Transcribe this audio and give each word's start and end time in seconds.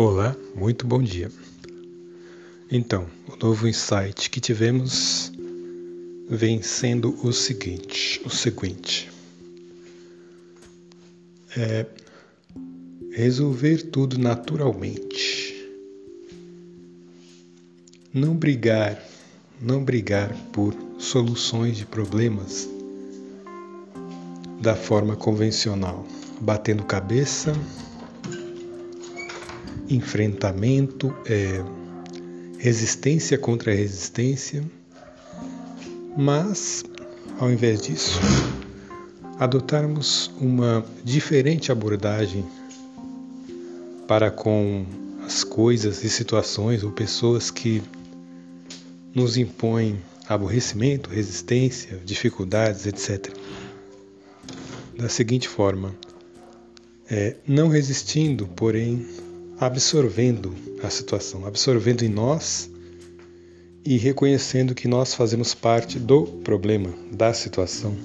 Olá, 0.00 0.36
muito 0.54 0.86
bom 0.86 1.02
dia. 1.02 1.28
Então, 2.70 3.08
o 3.26 3.44
novo 3.44 3.66
insight 3.66 4.30
que 4.30 4.40
tivemos 4.40 5.32
vem 6.30 6.62
sendo 6.62 7.18
o 7.26 7.32
seguinte, 7.32 8.22
o 8.24 8.30
seguinte. 8.30 9.10
É 11.56 11.84
resolver 13.10 13.90
tudo 13.90 14.16
naturalmente. 14.20 15.68
Não 18.14 18.36
brigar, 18.36 19.04
não 19.60 19.82
brigar 19.82 20.32
por 20.52 20.76
soluções 21.00 21.76
de 21.76 21.84
problemas 21.84 22.68
da 24.60 24.76
forma 24.76 25.16
convencional, 25.16 26.06
batendo 26.40 26.84
cabeça, 26.84 27.52
enfrentamento, 29.88 31.14
é, 31.26 31.62
resistência 32.58 33.38
contra 33.38 33.72
resistência, 33.72 34.64
mas, 36.16 36.84
ao 37.38 37.50
invés 37.50 37.80
disso, 37.80 38.18
adotarmos 39.38 40.30
uma 40.40 40.84
diferente 41.04 41.70
abordagem 41.70 42.44
para 44.06 44.30
com 44.30 44.84
as 45.24 45.44
coisas 45.44 46.02
e 46.02 46.10
situações 46.10 46.82
ou 46.82 46.90
pessoas 46.90 47.50
que 47.50 47.82
nos 49.14 49.36
impõem 49.36 50.00
aborrecimento, 50.28 51.10
resistência, 51.10 52.00
dificuldades, 52.04 52.86
etc. 52.86 53.32
Da 54.96 55.08
seguinte 55.08 55.48
forma, 55.48 55.94
é, 57.08 57.36
não 57.46 57.68
resistindo, 57.68 58.46
porém 58.48 59.06
absorvendo 59.60 60.54
a 60.82 60.90
situação, 60.90 61.44
absorvendo 61.46 62.04
em 62.04 62.08
nós 62.08 62.70
e 63.84 63.96
reconhecendo 63.96 64.74
que 64.74 64.86
nós 64.86 65.14
fazemos 65.14 65.54
parte 65.54 65.98
do 65.98 66.24
problema, 66.24 66.92
da 67.10 67.32
situação, 67.32 67.96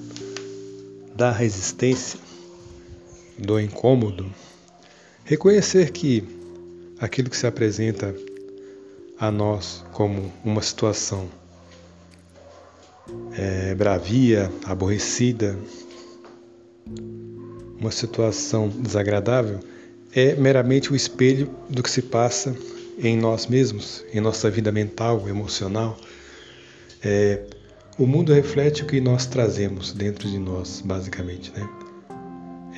da 1.14 1.30
resistência, 1.30 2.18
do 3.38 3.60
incômodo. 3.60 4.32
Reconhecer 5.24 5.90
que 5.90 6.24
aquilo 6.98 7.30
que 7.30 7.36
se 7.36 7.46
apresenta 7.46 8.14
a 9.18 9.30
nós 9.30 9.84
como 9.92 10.32
uma 10.44 10.62
situação 10.62 11.28
é, 13.36 13.74
bravia, 13.74 14.50
aborrecida, 14.64 15.58
uma 17.78 17.90
situação 17.90 18.68
desagradável, 18.68 19.60
é 20.14 20.34
meramente 20.36 20.92
o 20.92 20.96
espelho 20.96 21.50
do 21.68 21.82
que 21.82 21.90
se 21.90 22.02
passa 22.02 22.56
em 22.98 23.16
nós 23.16 23.46
mesmos, 23.46 24.04
em 24.12 24.20
nossa 24.20 24.48
vida 24.48 24.70
mental, 24.70 25.28
emocional. 25.28 25.98
É, 27.02 27.42
o 27.98 28.06
mundo 28.06 28.32
reflete 28.32 28.84
o 28.84 28.86
que 28.86 29.00
nós 29.00 29.26
trazemos 29.26 29.92
dentro 29.92 30.28
de 30.28 30.38
nós, 30.38 30.80
basicamente. 30.84 31.52
Né? 31.52 31.68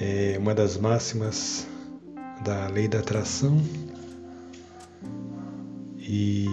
É 0.00 0.38
uma 0.38 0.54
das 0.54 0.78
máximas 0.78 1.66
da 2.42 2.68
lei 2.68 2.88
da 2.88 3.00
atração 3.00 3.62
e 5.98 6.46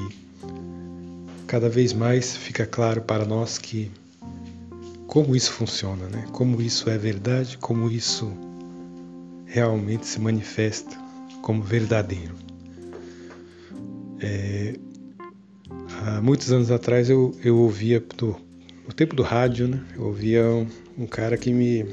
cada 1.48 1.70
vez 1.70 1.94
mais 1.94 2.36
fica 2.36 2.66
claro 2.66 3.02
para 3.02 3.26
nós 3.26 3.58
que 3.58 3.92
como 5.08 5.36
isso 5.36 5.52
funciona, 5.52 6.08
né? 6.08 6.26
como 6.31 6.61
isso 6.61 6.89
é 6.89 6.98
verdade, 6.98 7.58
como 7.58 7.89
isso 7.89 8.34
realmente 9.54 10.08
se 10.08 10.20
manifesta 10.20 10.98
como 11.44 11.61
verdadeiro. 11.61 12.33
É, 14.20 14.73
há 16.02 16.22
muitos 16.22 16.52
anos 16.52 16.72
atrás 16.72 17.08
eu, 17.08 17.36
eu 17.44 17.55
ouvia, 17.60 18.04
do, 18.17 18.36
no 18.88 18.94
tempo 18.95 19.16
do 19.16 19.22
rádio, 19.22 19.67
né, 19.67 19.80
eu 19.95 20.05
ouvia 20.05 20.44
um, 20.44 20.67
um 20.98 21.05
cara 21.05 21.38
que 21.38 21.54
me, 21.54 21.83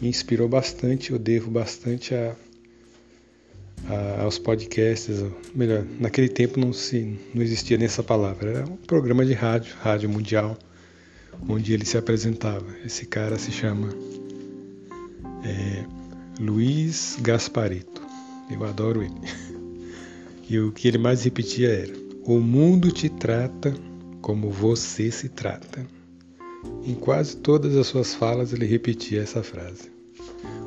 me, 0.00 0.08
inspirou 0.08 0.48
bastante, 0.48 1.10
eu 1.10 1.18
devo 1.18 1.50
bastante 1.50 2.14
a, 2.14 2.36
a, 3.88 4.22
aos 4.22 4.38
podcasts, 4.38 5.24
melhor, 5.52 5.84
naquele 5.98 6.28
tempo 6.28 6.60
não, 6.60 6.72
se, 6.72 7.18
não 7.34 7.42
existia 7.42 7.76
nessa 7.76 8.00
palavra, 8.00 8.50
era 8.50 8.64
um 8.64 8.76
programa 8.76 9.26
de 9.26 9.32
rádio, 9.32 9.74
rádio 9.80 10.08
mundial, 10.08 10.56
onde 11.48 11.72
ele 11.72 11.84
se 11.84 11.98
apresentava. 11.98 12.66
Esse 12.84 13.06
cara 13.06 13.36
se 13.40 13.50
chama 13.50 13.88
é, 15.44 16.01
Luiz 16.40 17.16
Gasparito. 17.20 18.02
Eu 18.50 18.64
adoro 18.64 19.02
ele. 19.02 19.14
E 20.48 20.58
o 20.58 20.70
que 20.72 20.88
ele 20.88 20.98
mais 20.98 21.24
repetia 21.24 21.68
era: 21.68 21.92
O 22.24 22.38
mundo 22.38 22.90
te 22.90 23.08
trata 23.08 23.74
como 24.20 24.50
você 24.50 25.10
se 25.10 25.28
trata. 25.28 25.86
Em 26.84 26.94
quase 26.94 27.36
todas 27.36 27.76
as 27.76 27.86
suas 27.86 28.14
falas 28.14 28.52
ele 28.52 28.66
repetia 28.66 29.22
essa 29.22 29.42
frase. 29.42 29.90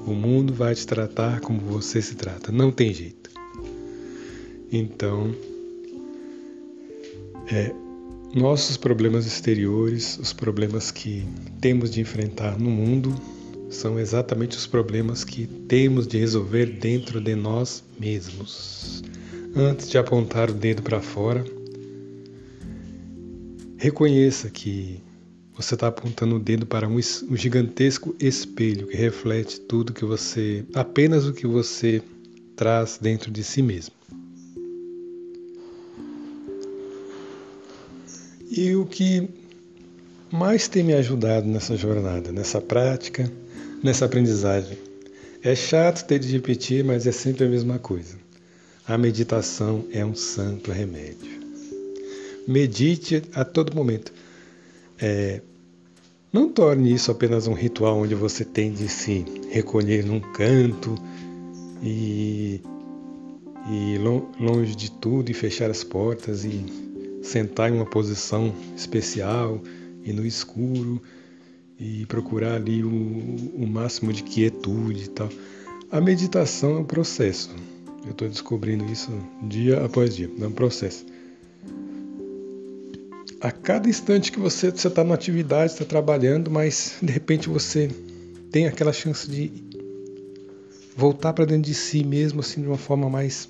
O 0.06 0.14
mundo 0.14 0.54
vai 0.54 0.76
te 0.76 0.86
tratar 0.86 1.40
como 1.42 1.60
você 1.60 2.02
se 2.02 2.16
trata. 2.16 2.52
Não 2.52 2.72
tem 2.72 2.94
jeito. 2.94 3.30
Então, 4.72 5.34
é, 7.52 7.74
nossos 8.34 8.78
problemas 8.78 9.26
exteriores, 9.26 10.18
os 10.18 10.34
problemas 10.34 10.92
que 10.92 11.26
temos 11.62 11.90
de 11.92 12.02
enfrentar 12.02 12.58
no 12.60 12.70
mundo, 12.70 13.16
são 13.70 14.00
exatamente 14.00 14.58
os 14.58 14.68
problemas 14.68 15.24
que 15.24 15.48
temos 15.48 16.08
de 16.08 16.18
resolver 16.18 16.66
dentro 16.66 17.20
de 17.20 17.36
nós 17.36 17.84
mesmos. 18.00 19.04
Antes 19.56 19.90
de 19.90 19.98
apontar 19.98 20.50
o 20.50 20.54
dedo 20.54 20.82
para 20.82 21.02
fora, 21.02 21.44
reconheça 23.78 24.50
que 24.50 25.02
você 25.56 25.74
está 25.74 25.88
apontando 25.88 26.36
o 26.36 26.40
dedo 26.40 26.66
para 26.66 26.88
um, 26.88 27.00
gigantesco 27.36 28.14
espelho 28.20 28.88
que 28.88 28.98
reflete 28.98 29.60
tudo 29.62 29.94
que 29.94 30.04
você, 30.04 30.66
apenas 30.74 31.26
o 31.26 31.34
que 31.34 31.48
você 31.48 32.02
traz 32.56 32.98
dentro 33.02 33.32
de 33.32 33.44
si 33.44 33.62
mesmo. 33.62 33.96
E 38.52 38.76
o 38.76 38.86
que 38.86 39.30
mais 40.32 40.68
tem 40.68 40.84
me 40.84 40.94
ajudado 40.94 41.48
nessa 41.48 41.76
jornada, 41.78 42.32
nessa 42.32 42.62
prática, 42.62 43.32
nessa 43.86 44.06
aprendizagem. 44.06 44.80
É 45.44 45.56
chato 45.56 46.08
ter 46.08 46.18
de 46.18 46.32
repetir, 46.32 46.84
mas 46.84 47.06
é 47.06 47.12
sempre 47.12 47.46
a 47.46 47.48
mesma 47.48 47.78
coisa. 47.78 48.18
A 48.88 48.98
meditação 48.98 49.86
é 49.92 50.04
um 50.04 50.16
santo 50.16 50.72
remédio. 50.72 51.46
Medite 52.48 53.22
a 53.34 53.46
todo 53.46 53.76
momento. 53.76 54.12
É, 55.00 55.40
não 56.34 56.50
torne 56.50 56.92
isso 56.92 57.12
apenas 57.12 57.46
um 57.46 57.54
ritual 57.54 58.00
onde 58.00 58.16
você 58.16 58.44
tem 58.44 58.74
de 58.74 58.90
se 58.90 59.24
recolher 59.52 60.04
num 60.04 60.20
canto 60.20 60.96
e, 61.84 62.62
e 63.70 64.00
longe 64.40 64.76
de 64.76 64.90
tudo 64.92 65.30
e 65.30 65.34
fechar 65.34 65.70
as 65.70 65.84
portas 65.84 66.44
e 66.44 66.66
sentar 67.22 67.72
em 67.72 67.76
uma 67.76 67.86
posição 67.86 68.52
especial 68.76 69.62
e 70.04 70.12
no 70.12 70.26
escuro 70.26 71.00
e 71.80 72.06
procurar 72.06 72.56
ali 72.56 72.84
o, 72.84 72.90
o 72.90 73.68
máximo 73.68 74.14
de 74.14 74.24
quietude 74.24 75.06
e 75.06 75.10
tal. 75.10 75.30
A 75.92 76.00
meditação 76.00 76.78
é 76.78 76.80
um 76.80 76.86
processo. 76.86 77.50
Eu 78.06 78.12
estou 78.12 78.28
descobrindo 78.28 78.86
isso 78.92 79.12
dia 79.44 79.84
após 79.84 80.16
dia. 80.16 80.30
É 80.40 80.48
um 80.48 80.52
processo. 80.52 81.06
A 83.42 83.52
cada 83.52 83.90
instante 83.90 84.32
que 84.32 84.40
você 84.40 84.68
está 84.68 85.04
na 85.04 85.14
atividade, 85.14 85.74
está 85.74 85.86
trabalhando, 85.86 86.50
mas 86.50 86.98
de 87.02 87.12
repente 87.12 87.50
você 87.50 87.90
tem 88.52 88.68
aquela 88.68 88.94
chance 88.94 89.30
de 89.30 89.52
voltar 90.96 91.34
para 91.34 91.46
dentro 91.46 91.64
de 91.64 91.74
si 91.74 92.04
mesmo, 92.04 92.40
assim, 92.40 92.62
de 92.62 92.68
uma 92.68 92.78
forma 92.78 93.10
mais, 93.10 93.50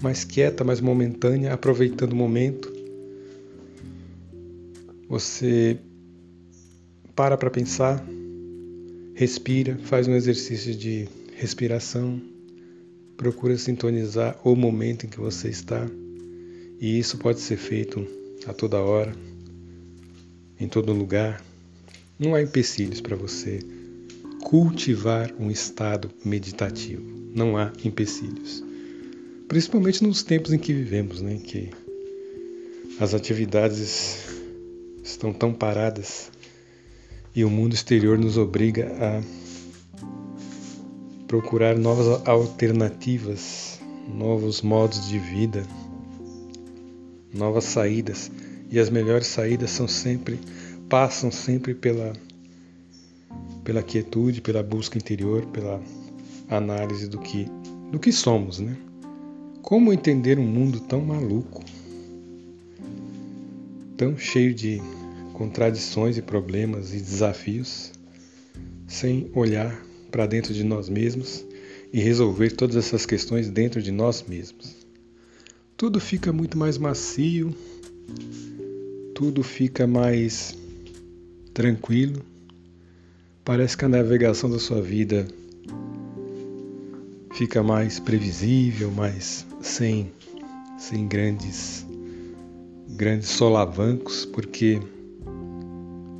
mais 0.00 0.24
quieta, 0.24 0.64
mais 0.64 0.80
momentânea, 0.80 1.52
aproveitando 1.52 2.12
o 2.12 2.16
momento. 2.16 2.72
Você 5.08 5.78
para 7.14 7.36
para 7.36 7.50
pensar, 7.50 8.04
respira, 9.14 9.78
faz 9.84 10.08
um 10.08 10.14
exercício 10.14 10.74
de 10.74 11.08
respiração, 11.36 12.20
procura 13.16 13.56
sintonizar 13.56 14.38
o 14.42 14.56
momento 14.56 15.06
em 15.06 15.08
que 15.08 15.20
você 15.20 15.48
está. 15.48 15.86
E 16.80 16.98
isso 16.98 17.18
pode 17.18 17.40
ser 17.40 17.56
feito 17.56 18.06
a 18.46 18.52
toda 18.52 18.80
hora, 18.80 19.14
em 20.58 20.66
todo 20.66 20.92
lugar. 20.92 21.44
Não 22.18 22.34
há 22.34 22.42
empecilhos 22.42 23.00
para 23.00 23.14
você 23.14 23.60
cultivar 24.42 25.32
um 25.38 25.50
estado 25.50 26.10
meditativo. 26.24 27.04
Não 27.34 27.56
há 27.56 27.72
empecilhos. 27.84 28.64
Principalmente 29.46 30.02
nos 30.02 30.22
tempos 30.22 30.52
em 30.52 30.58
que 30.58 30.72
vivemos, 30.72 31.20
né, 31.20 31.36
que 31.36 31.70
as 32.98 33.14
atividades 33.14 34.26
estão 35.04 35.32
tão 35.32 35.52
paradas 35.52 36.31
e 37.34 37.44
o 37.44 37.50
mundo 37.50 37.74
exterior 37.74 38.18
nos 38.18 38.36
obriga 38.36 38.92
a 39.00 39.22
procurar 41.26 41.78
novas 41.78 42.28
alternativas, 42.28 43.80
novos 44.14 44.60
modos 44.60 45.08
de 45.08 45.18
vida, 45.18 45.64
novas 47.32 47.64
saídas. 47.64 48.30
E 48.70 48.78
as 48.78 48.90
melhores 48.90 49.26
saídas 49.26 49.70
são 49.70 49.88
sempre 49.88 50.38
passam 50.88 51.30
sempre 51.30 51.74
pela 51.74 52.12
pela 53.64 53.82
quietude, 53.82 54.40
pela 54.40 54.62
busca 54.62 54.98
interior, 54.98 55.46
pela 55.46 55.80
análise 56.50 57.08
do 57.08 57.18
que 57.18 57.46
do 57.90 57.98
que 57.98 58.12
somos, 58.12 58.58
né? 58.58 58.76
Como 59.62 59.92
entender 59.92 60.38
um 60.38 60.46
mundo 60.46 60.80
tão 60.80 61.00
maluco, 61.00 61.62
tão 63.96 64.18
cheio 64.18 64.54
de 64.54 64.82
contradições 65.42 66.16
e 66.16 66.22
problemas 66.22 66.94
e 66.94 66.98
desafios, 66.98 67.90
sem 68.86 69.28
olhar 69.34 69.84
para 70.08 70.24
dentro 70.24 70.54
de 70.54 70.62
nós 70.62 70.88
mesmos 70.88 71.44
e 71.92 72.00
resolver 72.00 72.52
todas 72.52 72.76
essas 72.76 73.04
questões 73.04 73.50
dentro 73.50 73.82
de 73.82 73.90
nós 73.90 74.24
mesmos. 74.28 74.76
Tudo 75.76 75.98
fica 75.98 76.32
muito 76.32 76.56
mais 76.56 76.78
macio, 76.78 77.52
tudo 79.16 79.42
fica 79.42 79.84
mais 79.84 80.56
tranquilo. 81.52 82.24
Parece 83.44 83.76
que 83.76 83.84
a 83.84 83.88
navegação 83.88 84.48
da 84.48 84.60
sua 84.60 84.80
vida 84.80 85.26
fica 87.34 87.64
mais 87.64 87.98
previsível, 87.98 88.92
mais 88.92 89.44
sem 89.60 90.12
sem 90.78 91.08
grandes 91.08 91.84
grandes 92.90 93.30
solavancos, 93.30 94.24
porque 94.24 94.80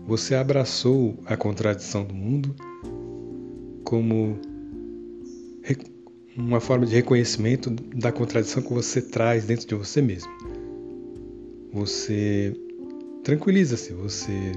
você 0.06 0.34
abraçou 0.34 1.18
a 1.26 1.36
contradição 1.36 2.04
do 2.04 2.14
mundo 2.14 2.54
como 3.84 4.38
uma 6.36 6.60
forma 6.60 6.86
de 6.86 6.94
reconhecimento 6.94 7.70
da 7.70 8.10
contradição 8.10 8.62
que 8.62 8.72
você 8.72 9.02
traz 9.02 9.44
dentro 9.44 9.66
de 9.66 9.74
você 9.74 10.00
mesmo. 10.00 10.30
Você 11.72 12.56
tranquiliza-se, 13.22 13.92
você 13.92 14.52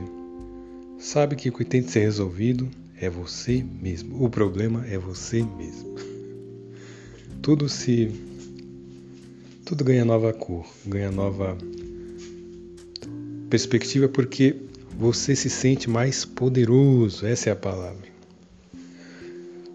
sabe 0.97 1.36
que 1.36 1.50
o 1.50 1.53
que 1.53 1.65
tem 1.65 1.81
de 1.81 1.92
ser 1.92 2.00
resolvido 2.00 2.69
é 3.00 3.09
você 3.09 3.63
mesmo. 3.81 4.24
O 4.24 4.30
problema 4.30 4.86
é 4.88 4.97
você 4.97 5.44
mesmo. 5.44 5.95
Tudo 7.42 7.68
se 7.69 8.12
tudo 9.65 9.83
ganha 9.83 10.06
nova 10.06 10.31
cor, 10.31 10.65
ganha 10.86 11.12
nova 11.12 11.57
perspectiva 13.50 14.07
porque 14.07 14.56
você 14.97 15.36
se 15.36 15.50
sente 15.50 15.89
mais 15.89 16.24
poderoso, 16.24 17.25
essa 17.25 17.50
é 17.50 17.53
a 17.53 17.56
palavra. 17.56 18.15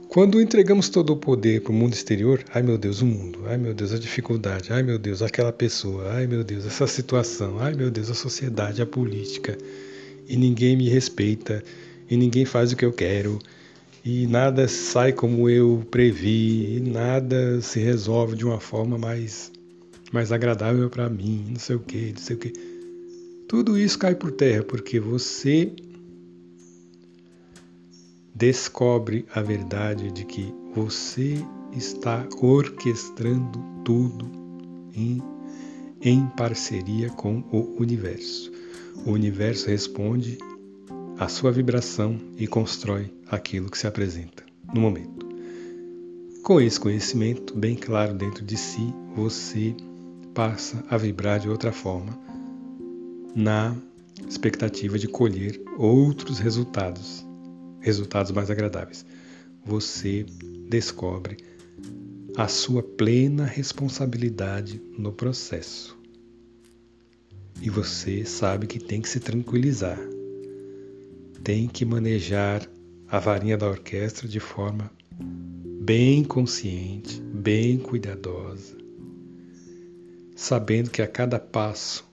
Quando 0.08 0.40
entregamos 0.40 0.88
todo 0.88 1.12
o 1.12 1.17
poder 1.17 1.61
para 1.61 1.70
o 1.70 1.75
mundo 1.75 1.93
exterior, 1.93 2.43
ai 2.52 2.62
meu 2.62 2.76
Deus, 2.76 3.00
o 3.00 3.06
mundo, 3.06 3.43
ai 3.46 3.56
meu 3.56 3.72
Deus, 3.72 3.93
a 3.93 3.99
dificuldade, 3.99 4.72
ai 4.72 4.82
meu 4.82 4.99
Deus, 4.99 5.22
aquela 5.22 5.52
pessoa, 5.52 6.11
ai 6.11 6.26
meu 6.26 6.43
Deus, 6.43 6.67
essa 6.67 6.87
situação, 6.87 7.61
ai 7.61 7.75
meu 7.75 7.90
Deus, 7.90 8.11
a 8.11 8.14
sociedade, 8.14 8.82
a 8.82 8.87
política, 8.87 9.56
e 10.26 10.37
ninguém 10.37 10.76
me 10.76 10.88
respeita, 10.88 11.62
e 12.08 12.17
ninguém 12.17 12.44
faz 12.44 12.72
o 12.72 12.76
que 12.76 12.84
eu 12.84 12.93
quero, 12.93 13.38
e 14.05 14.26
nada 14.26 14.67
sai 14.67 15.12
como 15.12 15.49
eu 15.49 15.87
previ, 15.90 16.78
e 16.78 16.81
nada 16.81 17.61
se 17.61 17.78
resolve 17.78 18.34
de 18.34 18.44
uma 18.44 18.58
forma 18.58 18.99
mais, 18.99 19.52
mais 20.11 20.32
agradável 20.32 20.90
para 20.90 21.08
mim, 21.08 21.44
não 21.50 21.61
sei 21.61 21.76
o 21.76 21.81
que, 21.81 22.12
não 22.12 22.20
sei 22.20 22.34
o 22.34 22.38
que. 22.40 22.69
Tudo 23.50 23.76
isso 23.76 23.99
cai 23.99 24.14
por 24.14 24.31
terra 24.31 24.62
porque 24.62 25.00
você 25.00 25.73
descobre 28.32 29.26
a 29.35 29.43
verdade 29.43 30.12
de 30.12 30.25
que 30.25 30.55
você 30.73 31.35
está 31.73 32.29
orquestrando 32.41 33.61
tudo 33.85 34.31
em, 34.94 35.20
em 36.00 36.29
parceria 36.37 37.11
com 37.11 37.41
o 37.50 37.75
universo. 37.76 38.52
O 39.05 39.11
universo 39.11 39.67
responde 39.67 40.38
à 41.19 41.26
sua 41.26 41.50
vibração 41.50 42.20
e 42.38 42.46
constrói 42.46 43.12
aquilo 43.26 43.69
que 43.69 43.79
se 43.79 43.88
apresenta 43.88 44.44
no 44.73 44.81
momento. 44.81 45.29
Com 46.44 46.61
esse 46.61 46.79
conhecimento 46.79 47.58
bem 47.58 47.75
claro 47.75 48.14
dentro 48.14 48.44
de 48.44 48.56
si, 48.56 48.94
você 49.17 49.75
passa 50.32 50.85
a 50.88 50.96
vibrar 50.96 51.41
de 51.41 51.49
outra 51.49 51.73
forma 51.73 52.30
na 53.35 53.77
expectativa 54.29 54.99
de 54.99 55.09
colher 55.09 55.61
outros 55.79 56.38
resultados 56.38 57.25
resultados 57.81 58.31
mais 58.31 58.50
agradáveis. 58.50 59.05
Você 59.65 60.25
descobre 60.69 61.38
a 62.37 62.47
sua 62.47 62.82
plena 62.82 63.44
responsabilidade 63.44 64.81
no 64.97 65.12
processo. 65.12 65.99
E 67.61 67.69
você 67.69 68.25
sabe 68.25 68.67
que 68.67 68.79
tem 68.79 69.00
que 69.00 69.09
se 69.09 69.21
tranquilizar. 69.21 69.99
Tem 71.43 71.67
que 71.67 71.85
manejar 71.85 72.67
a 73.09 73.19
varinha 73.19 73.56
da 73.56 73.69
orquestra 73.69 74.29
de 74.29 74.41
forma 74.41 74.91
bem 75.82 76.23
consciente, 76.23 77.21
bem 77.21 77.79
cuidadosa, 77.79 78.77
sabendo 80.37 80.91
que 80.91 81.03
a 81.03 81.06
cada 81.06 81.38
passo 81.38 82.09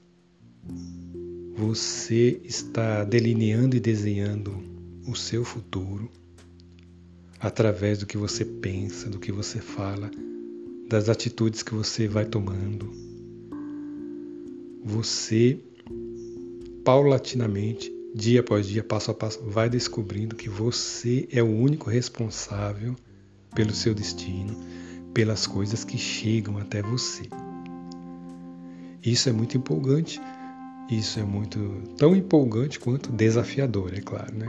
você 1.58 2.40
está 2.44 3.04
delineando 3.04 3.76
e 3.76 3.80
desenhando 3.80 4.64
o 5.08 5.16
seu 5.16 5.44
futuro 5.44 6.08
através 7.40 7.98
do 7.98 8.06
que 8.06 8.16
você 8.16 8.46
pensa, 8.46 9.10
do 9.10 9.18
que 9.18 9.32
você 9.32 9.60
fala, 9.60 10.12
das 10.88 11.10
atitudes 11.10 11.64
que 11.64 11.74
você 11.74 12.08
vai 12.08 12.26
tomando. 12.26 12.92
Você, 14.84 15.60
paulatinamente, 16.86 17.92
dia 18.14 18.42
após 18.42 18.68
dia, 18.68 18.84
passo 18.84 19.10
a 19.10 19.14
passo, 19.16 19.44
vai 19.44 19.68
descobrindo 19.68 20.36
que 20.36 20.50
você 20.50 21.28
é 21.32 21.42
o 21.42 21.48
único 21.48 21.90
responsável 21.90 22.96
pelo 23.56 23.74
seu 23.74 23.96
destino, 23.96 24.56
pelas 25.12 25.48
coisas 25.48 25.84
que 25.84 25.98
chegam 25.98 26.60
até 26.60 26.84
você. 26.84 27.24
Isso 29.04 29.28
é 29.28 29.32
muito 29.32 29.58
empolgante. 29.58 30.22
Isso 30.90 31.20
é 31.20 31.24
muito 31.24 31.60
tão 31.98 32.16
empolgante 32.16 32.80
quanto 32.80 33.12
desafiador, 33.12 33.94
é 33.94 34.02
claro, 34.02 34.34
né? 34.36 34.48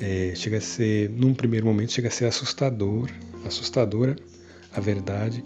é, 0.00 0.32
chega 0.34 0.58
a 0.58 0.60
ser, 0.60 1.10
num 1.10 1.34
primeiro 1.34 1.66
momento, 1.66 1.92
chega 1.92 2.08
a 2.08 2.10
ser 2.10 2.26
assustador, 2.26 3.10
assustadora 3.44 4.16
a 4.72 4.80
verdade 4.80 5.42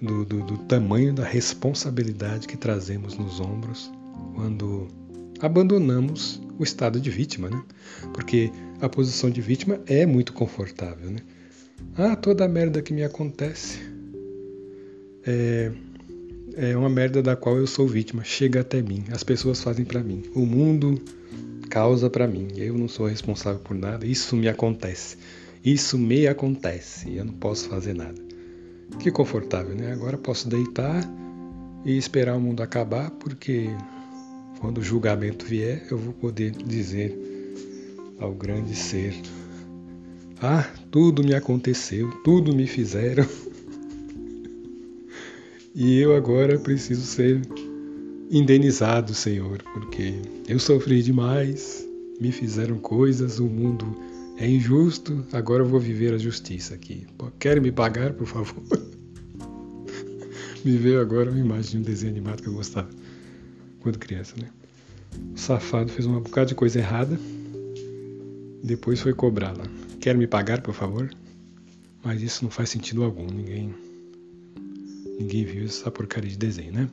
do, 0.00 0.24
do, 0.24 0.42
do 0.42 0.58
tamanho 0.58 1.12
da 1.12 1.24
responsabilidade 1.24 2.46
que 2.46 2.56
trazemos 2.56 3.16
nos 3.16 3.40
ombros 3.40 3.90
quando 4.34 4.88
abandonamos 5.40 6.40
o 6.58 6.62
estado 6.62 7.00
de 7.00 7.10
vítima, 7.10 7.48
né? 7.50 7.62
Porque 8.12 8.50
a 8.80 8.88
posição 8.88 9.30
de 9.30 9.40
vítima 9.40 9.80
é 9.86 10.06
muito 10.06 10.32
confortável, 10.32 11.10
né? 11.10 11.18
Ah, 11.96 12.16
toda 12.16 12.44
a 12.44 12.48
merda 12.48 12.80
que 12.80 12.92
me 12.92 13.02
acontece 13.02 13.80
é, 15.26 15.72
é 16.56 16.74
uma 16.74 16.88
merda 16.88 17.22
da 17.22 17.36
qual 17.36 17.58
eu 17.58 17.66
sou 17.66 17.86
vítima. 17.86 18.24
Chega 18.24 18.62
até 18.62 18.80
mim, 18.80 19.04
as 19.12 19.22
pessoas 19.22 19.62
fazem 19.62 19.84
para 19.84 20.02
mim. 20.02 20.22
O 20.34 20.46
mundo 20.46 21.00
causa 21.68 22.08
para 22.08 22.26
mim. 22.26 22.48
Eu 22.56 22.78
não 22.78 22.88
sou 22.88 23.06
responsável 23.06 23.60
por 23.60 23.76
nada. 23.76 24.06
Isso 24.06 24.34
me 24.34 24.48
acontece. 24.48 25.18
Isso 25.62 25.98
me 25.98 26.26
acontece. 26.26 27.14
Eu 27.14 27.26
não 27.26 27.34
posso 27.34 27.68
fazer 27.68 27.94
nada. 27.94 28.14
Que 28.98 29.10
confortável, 29.10 29.74
né? 29.74 29.92
Agora 29.92 30.16
posso 30.16 30.48
deitar 30.48 31.04
e 31.84 31.96
esperar 31.98 32.36
o 32.36 32.40
mundo 32.40 32.62
acabar, 32.62 33.10
porque 33.10 33.68
quando 34.58 34.78
o 34.78 34.82
julgamento 34.82 35.44
vier, 35.44 35.86
eu 35.90 35.98
vou 35.98 36.14
poder 36.14 36.52
dizer 36.52 37.16
ao 38.18 38.32
grande 38.32 38.74
ser: 38.74 39.14
Ah, 40.40 40.66
tudo 40.90 41.22
me 41.22 41.34
aconteceu, 41.34 42.10
tudo 42.24 42.54
me 42.54 42.66
fizeram. 42.66 43.26
E 45.78 45.98
eu 45.98 46.16
agora 46.16 46.58
preciso 46.58 47.02
ser 47.02 47.42
indenizado, 48.30 49.12
Senhor, 49.12 49.62
porque 49.74 50.14
eu 50.48 50.58
sofri 50.58 51.02
demais, 51.02 51.86
me 52.18 52.32
fizeram 52.32 52.78
coisas, 52.78 53.38
o 53.38 53.44
mundo 53.44 53.94
é 54.38 54.48
injusto, 54.48 55.22
agora 55.34 55.62
eu 55.62 55.68
vou 55.68 55.78
viver 55.78 56.14
a 56.14 56.18
justiça 56.18 56.74
aqui. 56.74 57.06
Quer 57.38 57.60
me 57.60 57.70
pagar, 57.70 58.14
por 58.14 58.26
favor? 58.26 58.62
me 60.64 60.78
veio 60.78 60.98
agora 60.98 61.30
uma 61.30 61.38
imagem 61.38 61.72
de 61.72 61.76
um 61.76 61.82
desenho 61.82 62.12
animado 62.12 62.42
que 62.42 62.48
eu 62.48 62.54
gostava 62.54 62.88
quando 63.80 63.98
criança, 63.98 64.34
né? 64.40 64.48
O 65.34 65.38
safado 65.38 65.92
fez 65.92 66.06
uma 66.06 66.20
bocada 66.20 66.46
de 66.46 66.54
coisa 66.54 66.78
errada, 66.78 67.20
depois 68.64 69.02
foi 69.02 69.12
cobrá-la. 69.12 69.64
Quer 70.00 70.16
me 70.16 70.26
pagar, 70.26 70.62
por 70.62 70.72
favor? 70.72 71.10
Mas 72.02 72.22
isso 72.22 72.44
não 72.44 72.50
faz 72.50 72.70
sentido 72.70 73.04
algum, 73.04 73.26
ninguém 73.26 73.74
ninguém 75.18 75.44
viu 75.44 75.64
essa 75.64 75.90
porcaria 75.90 76.30
de 76.30 76.36
desenho, 76.36 76.72
né? 76.72 76.88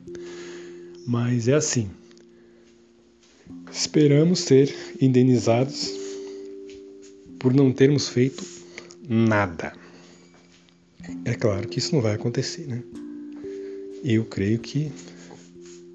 Mas 1.06 1.48
é 1.48 1.54
assim. 1.54 1.90
Esperamos 3.70 4.40
ser 4.40 4.74
indenizados 5.00 5.90
por 7.38 7.52
não 7.52 7.72
termos 7.72 8.08
feito 8.08 8.44
nada. 9.08 9.72
É 11.24 11.34
claro 11.34 11.68
que 11.68 11.78
isso 11.78 11.94
não 11.94 12.00
vai 12.00 12.14
acontecer, 12.14 12.66
né? 12.66 12.82
Eu 14.02 14.24
creio 14.24 14.58
que, 14.58 14.90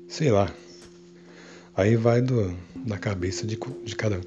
sei 0.08 0.32
lá, 0.32 0.54
aí 1.76 1.96
vai 1.96 2.22
do, 2.22 2.56
da 2.76 2.98
cabeça 2.98 3.48
de, 3.48 3.58
de 3.84 3.96
cada 3.96 4.18
um. 4.18 4.22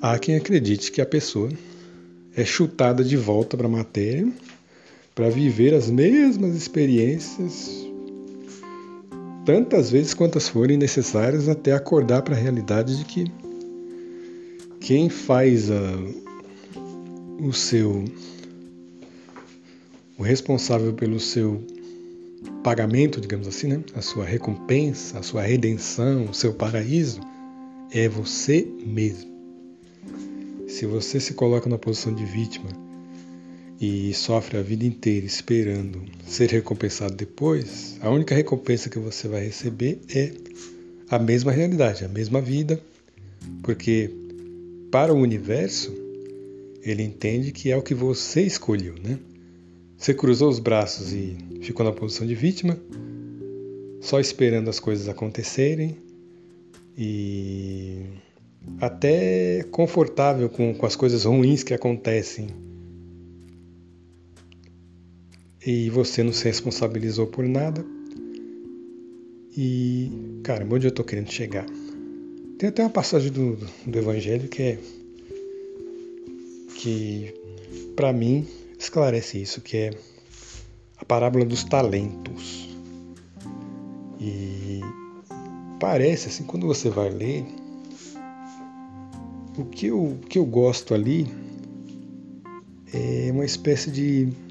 Há 0.00 0.18
quem 0.18 0.36
acredite 0.36 0.92
que 0.92 1.00
a 1.00 1.06
pessoa 1.06 1.50
é 2.36 2.44
chutada 2.44 3.02
de 3.02 3.16
volta 3.16 3.56
para 3.56 3.66
a 3.66 3.70
matéria 3.70 4.30
para 5.16 5.30
viver 5.30 5.72
as 5.72 5.90
mesmas 5.90 6.54
experiências 6.54 7.88
tantas 9.46 9.90
vezes 9.90 10.12
quantas 10.12 10.46
forem 10.46 10.76
necessárias 10.76 11.48
até 11.48 11.72
acordar 11.72 12.20
para 12.20 12.36
a 12.36 12.38
realidade 12.38 12.98
de 12.98 13.04
que 13.06 13.24
quem 14.78 15.08
faz 15.08 15.70
a, 15.70 15.98
o 17.40 17.50
seu 17.50 18.04
o 20.18 20.22
responsável 20.22 20.92
pelo 20.92 21.18
seu 21.18 21.64
pagamento, 22.62 23.18
digamos 23.18 23.48
assim, 23.48 23.68
né? 23.68 23.82
a 23.94 24.02
sua 24.02 24.24
recompensa, 24.24 25.18
a 25.18 25.22
sua 25.22 25.42
redenção, 25.42 26.26
o 26.26 26.34
seu 26.34 26.52
paraíso, 26.52 27.20
é 27.90 28.06
você 28.08 28.68
mesmo. 28.84 29.30
Se 30.68 30.84
você 30.84 31.20
se 31.20 31.32
coloca 31.32 31.70
na 31.70 31.78
posição 31.78 32.14
de 32.14 32.24
vítima 32.24 32.85
e 33.80 34.12
sofre 34.14 34.58
a 34.58 34.62
vida 34.62 34.84
inteira 34.84 35.26
esperando 35.26 36.02
ser 36.26 36.50
recompensado 36.50 37.14
depois, 37.14 37.98
a 38.00 38.10
única 38.10 38.34
recompensa 38.34 38.88
que 38.88 38.98
você 38.98 39.28
vai 39.28 39.44
receber 39.44 40.00
é 40.14 40.32
a 41.10 41.18
mesma 41.18 41.52
realidade, 41.52 42.04
a 42.04 42.08
mesma 42.08 42.40
vida, 42.40 42.80
porque 43.62 44.10
para 44.90 45.12
o 45.12 45.16
universo 45.18 45.92
ele 46.82 47.02
entende 47.02 47.52
que 47.52 47.70
é 47.70 47.76
o 47.76 47.82
que 47.82 47.94
você 47.94 48.42
escolheu, 48.42 48.94
né? 49.02 49.18
Você 49.98 50.14
cruzou 50.14 50.48
os 50.48 50.58
braços 50.58 51.12
e 51.12 51.36
ficou 51.62 51.84
na 51.84 51.92
posição 51.92 52.26
de 52.26 52.34
vítima, 52.34 52.78
só 54.00 54.20
esperando 54.20 54.68
as 54.68 54.78
coisas 54.78 55.08
acontecerem 55.08 55.96
e 56.96 58.02
até 58.80 59.64
confortável 59.70 60.48
com, 60.48 60.74
com 60.74 60.86
as 60.86 60.96
coisas 60.96 61.24
ruins 61.24 61.62
que 61.62 61.74
acontecem. 61.74 62.48
E 65.66 65.90
você 65.90 66.22
não 66.22 66.32
se 66.32 66.44
responsabilizou 66.44 67.26
por 67.26 67.44
nada. 67.44 67.84
E, 69.56 70.12
cara, 70.44 70.64
onde 70.70 70.86
eu 70.86 70.90
estou 70.90 71.04
querendo 71.04 71.32
chegar? 71.32 71.66
Tem 72.56 72.68
até 72.68 72.84
uma 72.84 72.90
passagem 72.90 73.32
do, 73.32 73.58
do 73.84 73.98
Evangelho 73.98 74.48
que 74.48 74.62
é. 74.62 74.78
que, 76.76 77.34
para 77.96 78.12
mim, 78.12 78.46
esclarece 78.78 79.42
isso, 79.42 79.60
que 79.60 79.76
é 79.76 79.90
a 80.98 81.04
parábola 81.04 81.44
dos 81.44 81.64
talentos. 81.64 82.68
E 84.20 84.80
parece 85.80 86.28
assim, 86.28 86.44
quando 86.44 86.64
você 86.68 86.90
vai 86.90 87.10
ler, 87.10 87.44
o 89.58 89.64
que 89.64 89.88
eu, 89.88 90.04
o 90.04 90.18
que 90.18 90.38
eu 90.38 90.46
gosto 90.46 90.94
ali 90.94 91.26
é 92.94 93.30
uma 93.32 93.44
espécie 93.44 93.90
de 93.90 94.45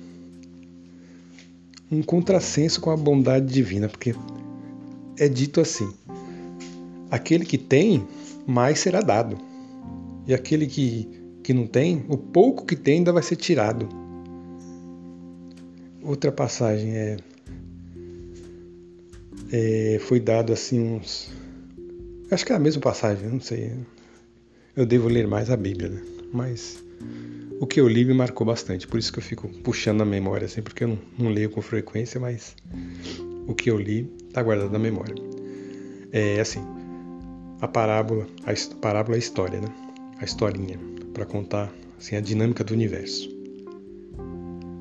um 1.91 2.01
contrassenso 2.01 2.81
com 2.81 2.89
a 2.89 2.97
bondade 2.97 3.51
divina, 3.51 3.87
porque 3.87 4.15
é 5.17 5.27
dito 5.27 5.61
assim: 5.61 5.91
aquele 7.09 7.45
que 7.45 7.57
tem, 7.57 8.05
mais 8.45 8.79
será 8.79 9.01
dado. 9.01 9.37
E 10.27 10.33
aquele 10.33 10.65
que, 10.67 11.07
que 11.43 11.53
não 11.53 11.67
tem, 11.67 12.03
o 12.09 12.17
pouco 12.17 12.65
que 12.65 12.75
tem 12.75 12.97
ainda 12.97 13.13
vai 13.13 13.21
ser 13.21 13.35
tirado. 13.35 13.87
Outra 16.01 16.31
passagem 16.31 16.95
é, 16.95 17.17
é 19.51 19.99
foi 19.99 20.19
dado 20.19 20.53
assim 20.53 20.79
uns 20.79 21.31
acho 22.31 22.45
que 22.45 22.51
é 22.51 22.55
a 22.55 22.59
mesma 22.59 22.81
passagem, 22.81 23.29
não 23.29 23.39
sei. 23.39 23.71
Eu 24.75 24.85
devo 24.85 25.07
ler 25.07 25.27
mais 25.27 25.49
a 25.49 25.57
Bíblia, 25.57 25.89
né? 25.89 26.01
Mas 26.33 26.83
o 27.59 27.65
que 27.65 27.79
eu 27.79 27.87
li 27.87 28.03
me 28.05 28.13
marcou 28.13 28.45
bastante, 28.45 28.87
por 28.87 28.99
isso 28.99 29.11
que 29.11 29.19
eu 29.19 29.23
fico 29.23 29.47
puxando 29.63 29.99
na 29.99 30.05
memória 30.05 30.45
assim, 30.45 30.61
porque 30.61 30.83
eu 30.83 30.89
não, 30.89 30.99
não 31.17 31.29
leio 31.29 31.49
com 31.49 31.61
frequência, 31.61 32.19
mas 32.19 32.55
o 33.47 33.53
que 33.53 33.69
eu 33.69 33.77
li 33.77 34.09
está 34.27 34.41
guardado 34.41 34.71
na 34.71 34.79
memória. 34.79 35.15
É 36.11 36.39
assim, 36.39 36.61
a 37.61 37.67
parábola, 37.67 38.27
a 38.45 38.75
parábola 38.77 39.15
é 39.15 39.17
a 39.17 39.19
história, 39.19 39.61
né? 39.61 39.67
A 40.19 40.25
historinha 40.25 40.79
para 41.13 41.25
contar 41.25 41.73
assim 41.97 42.15
a 42.15 42.21
dinâmica 42.21 42.63
do 42.63 42.73
universo. 42.73 43.33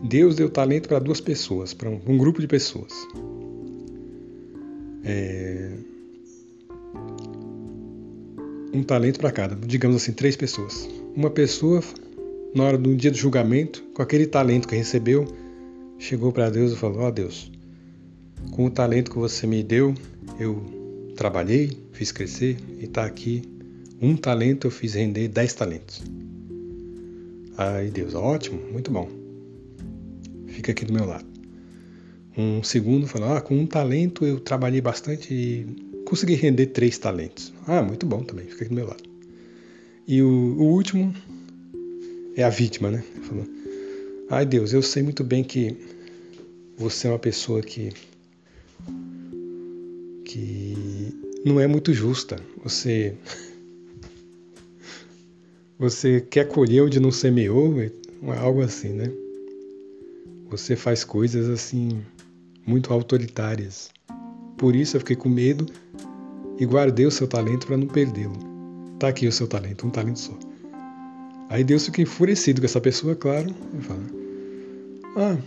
Deus 0.03 0.37
deu 0.37 0.51
talento 0.51 0.89
para 0.89 0.99
duas 0.99 1.21
pessoas, 1.21 1.73
para 1.73 1.89
um, 1.89 1.99
um, 2.07 2.19
grupo 2.19 2.41
de 2.41 2.47
pessoas. 2.47 2.93
É... 5.03 5.73
Um 8.75 8.83
talento 8.83 9.19
para 9.19 9.31
cada, 9.31 9.55
digamos 9.55 9.97
assim, 9.97 10.13
três 10.13 10.37
pessoas. 10.37 10.89
Uma 11.17 11.31
pessoa, 11.31 11.83
na 12.55 12.65
hora 12.65 12.79
do 12.79 12.95
dia 12.95 13.11
do 13.11 13.17
julgamento, 13.17 13.83
com 13.95 14.03
aquele 14.03 14.27
talento 14.27 14.69
que 14.69 14.77
recebeu, 14.77 15.27
chegou 15.99 16.33
para 16.33 16.51
Deus 16.51 16.73
e 16.73 16.77
falou: 16.77 17.01
Ó 17.01 17.09
oh, 17.09 17.11
Deus, 17.11 17.51
com 18.53 18.67
o 18.67 18.71
talento 18.71 19.11
que 19.11 19.19
você 19.19 19.47
me 19.47 19.63
deu, 19.63 19.95
eu 20.39 20.63
trabalhei, 21.17 21.73
fiz 21.93 22.13
crescer 22.13 22.57
e 22.79 22.85
está 22.85 23.05
aqui. 23.05 23.43
Um 24.01 24.17
talento 24.17 24.67
eu 24.67 24.71
fiz 24.71 24.95
render 24.95 25.29
dez 25.29 25.55
talentos. 25.55 26.03
Aí 27.57 27.91
Deus, 27.91 28.15
ótimo, 28.15 28.61
muito 28.73 28.91
bom 28.91 29.25
fica 30.55 30.73
aqui 30.73 30.85
do 30.85 30.93
meu 30.93 31.05
lado. 31.05 31.27
Um 32.37 32.63
segundo 32.63 33.07
falou: 33.07 33.35
Ah, 33.35 33.41
com 33.41 33.57
um 33.57 33.67
talento 33.67 34.25
eu 34.25 34.41
trabalhei 34.41 34.81
bastante 34.81 35.33
e 35.33 35.67
consegui 36.05 36.35
render 36.35 36.67
três 36.67 36.97
talentos. 36.99 37.53
Ah, 37.67 37.83
muito 37.83 38.07
bom 38.07 38.23
também, 38.23 38.47
fica 38.47 38.65
aqui 38.65 38.69
do 38.71 38.75
meu 38.75 38.87
lado. 38.87 39.03
E 40.07 40.23
o, 40.23 40.27
o 40.29 40.65
último 40.65 41.15
é 42.37 42.43
a 42.43 42.51
vítima, 42.51 42.91
né? 42.91 43.03
Falou: 43.23 43.47
Ai 44.31 44.45
Deus, 44.45 44.73
eu 44.73 44.83
sei 44.83 45.03
muito 45.03 45.23
bem 45.23 45.45
que 45.45 45.77
você 46.77 47.07
é 47.07 47.11
uma 47.11 47.19
pessoa 47.19 47.63
que 47.63 47.93
que 50.25 51.15
não 51.45 51.61
é 51.61 51.67
muito 51.67 51.93
justa. 51.93 52.37
Você 52.63 53.15
você 55.79 56.21
quer 56.21 56.49
colher 56.49 56.83
onde 56.83 56.99
não 56.99 57.11
semeou, 57.11 57.81
é 57.81 57.91
algo 58.39 58.63
assim, 58.63 58.93
né? 58.93 59.13
Você 60.51 60.77
faz 60.77 61.05
coisas 61.05 61.49
assim 61.49 62.03
muito 62.67 62.93
autoritárias. 62.93 63.91
Por 64.57 64.75
isso 64.75 64.97
eu 64.97 65.01
fiquei 65.01 65.17
com 65.17 65.29
medo 65.29 65.67
e 66.59 66.65
guardei 66.65 67.07
o 67.07 67.11
seu 67.11 67.27
talento 67.27 67.67
para 67.67 67.77
não 67.77 67.87
perdê-lo. 67.87 68.39
Tá 68.99 69.09
aqui 69.09 69.27
o 69.27 69.33
seu 69.33 69.47
talento, 69.47 69.87
um 69.87 69.91
talento 69.91 70.19
só. 70.19 70.39
Aí 71.49 71.63
Deus 71.63 71.87
fica 71.87 72.03
enfurecido 72.03 72.61
com 72.61 72.67
essa 72.67 72.81
pessoa, 72.81 73.15
claro, 73.15 73.55
e 73.79 73.83
fala: 73.83 74.03
Ah, 75.17 75.39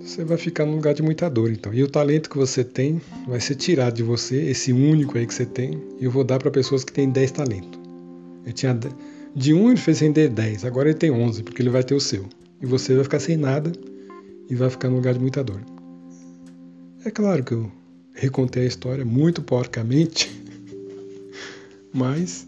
você 0.00 0.22
vai 0.24 0.36
ficar 0.36 0.66
num 0.66 0.76
lugar 0.76 0.94
de 0.94 1.02
muita 1.02 1.28
dor 1.30 1.50
então. 1.50 1.72
E 1.72 1.82
o 1.82 1.88
talento 1.88 2.28
que 2.28 2.36
você 2.36 2.62
tem 2.62 3.00
vai 3.26 3.40
ser 3.40 3.54
tirado 3.54 3.94
de 3.94 4.02
você, 4.02 4.36
esse 4.36 4.72
único 4.72 5.16
aí 5.16 5.26
que 5.26 5.34
você 5.34 5.46
tem, 5.46 5.82
e 5.98 6.04
eu 6.04 6.10
vou 6.10 6.22
dar 6.22 6.38
para 6.38 6.50
pessoas 6.50 6.84
que 6.84 6.92
têm 6.92 7.08
10 7.10 7.30
talentos. 7.30 7.80
Ele 8.44 8.52
tinha 8.52 8.78
de 9.34 9.54
um 9.54 9.70
ele 9.70 9.80
fez 9.80 10.00
render 10.00 10.28
10, 10.28 10.64
agora 10.64 10.90
ele 10.90 10.98
tem 10.98 11.10
11, 11.10 11.42
porque 11.42 11.62
ele 11.62 11.70
vai 11.70 11.82
ter 11.82 11.94
o 11.94 12.00
seu. 12.00 12.26
E 12.60 12.66
você 12.66 12.94
vai 12.94 13.04
ficar 13.04 13.18
sem 13.18 13.36
nada 13.36 13.72
e 14.48 14.54
vai 14.54 14.70
ficar 14.70 14.88
no 14.88 14.96
lugar 14.96 15.14
de 15.14 15.20
muita 15.20 15.42
dor. 15.42 15.60
É 17.04 17.10
claro 17.10 17.42
que 17.42 17.52
eu 17.52 17.72
recontei 18.14 18.64
a 18.64 18.66
história 18.66 19.04
muito 19.04 19.42
porcamente, 19.42 20.30
mas 21.92 22.46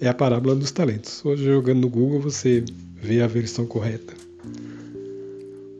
é 0.00 0.08
a 0.08 0.14
parábola 0.14 0.54
dos 0.54 0.70
talentos. 0.70 1.24
Hoje, 1.24 1.44
jogando 1.44 1.80
no 1.80 1.88
Google, 1.88 2.20
você 2.20 2.64
vê 2.94 3.20
a 3.20 3.26
versão 3.26 3.66
correta. 3.66 4.14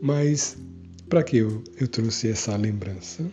Mas, 0.01 0.57
para 1.09 1.23
que 1.23 1.39
eu, 1.39 1.63
eu 1.81 1.89
trouxe 1.89 2.29
essa 2.29 2.57
lembrança? 2.57 3.25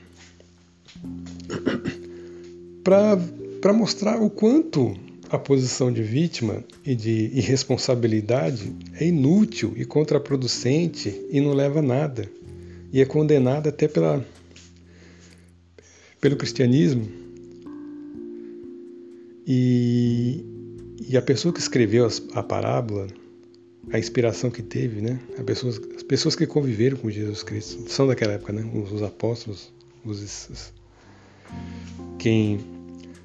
Para 2.84 3.74
mostrar 3.74 4.22
o 4.22 4.30
quanto 4.30 4.96
a 5.30 5.40
posição 5.40 5.92
de 5.92 6.04
vítima 6.04 6.64
e 6.86 6.96
de 6.96 7.32
irresponsabilidade 7.34 8.76
é 8.94 9.08
inútil 9.08 9.74
e 9.76 9.84
contraproducente 9.86 11.26
e 11.32 11.42
não 11.42 11.52
leva 11.54 11.80
a 11.80 11.82
nada. 11.82 12.30
E 12.94 13.02
é 13.02 13.06
condenada 13.06 13.70
até 13.70 13.88
pela, 13.88 14.24
pelo 16.22 16.36
cristianismo. 16.36 17.10
E, 19.48 20.46
e 21.02 21.18
a 21.18 21.22
pessoa 21.22 21.54
que 21.54 21.60
escreveu 21.60 22.08
a 22.34 22.44
parábola, 22.44 23.08
a 23.92 24.00
inspiração 24.00 24.50
que 24.50 24.62
teve, 24.62 25.02
né? 25.02 25.20
As 25.38 25.44
pessoas, 25.44 25.82
as 25.96 26.04
pessoas 26.04 26.36
que 26.36 26.48
conviveram 26.48 26.98
com 26.98 27.10
Jesus 27.10 27.44
Cristo, 27.44 27.90
são 27.90 28.08
daquela 28.08 28.34
época, 28.34 28.54
né? 28.54 28.64
Os, 28.74 28.92
os 28.92 29.04
apóstolos, 29.04 29.72
os, 30.04 30.74
quem 32.18 32.60